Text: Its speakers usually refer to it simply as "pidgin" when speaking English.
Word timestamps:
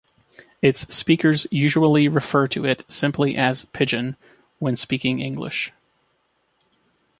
Its 0.63 0.79
speakers 0.91 1.45
usually 1.51 2.07
refer 2.07 2.47
to 2.47 2.65
it 2.65 2.83
simply 2.91 3.37
as 3.37 3.65
"pidgin" 3.65 4.15
when 4.57 4.75
speaking 4.75 5.19
English. 5.19 5.71